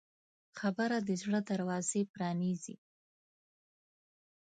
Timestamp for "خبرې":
0.59-0.97